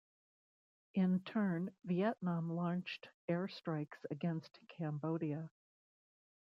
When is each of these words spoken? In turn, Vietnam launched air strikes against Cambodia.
In 0.95 1.19
turn, 1.25 1.69
Vietnam 1.85 2.49
launched 2.49 3.07
air 3.29 3.47
strikes 3.47 3.99
against 4.09 4.57
Cambodia. 4.67 5.51